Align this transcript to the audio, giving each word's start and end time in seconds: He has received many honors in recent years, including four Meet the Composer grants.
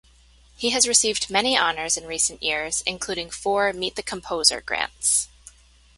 He 0.57 0.71
has 0.71 0.87
received 0.87 1.29
many 1.29 1.55
honors 1.55 1.95
in 1.95 2.07
recent 2.07 2.41
years, 2.41 2.81
including 2.87 3.29
four 3.29 3.71
Meet 3.71 3.95
the 3.97 4.01
Composer 4.01 4.59
grants. 4.59 5.27